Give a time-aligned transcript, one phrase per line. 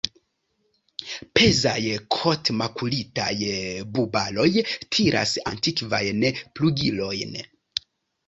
[1.39, 1.81] Pezaj
[2.15, 3.35] kotmakulitaj
[3.97, 4.47] bubaloj
[4.97, 6.25] tiras antikvajn
[6.61, 7.37] plugilojn.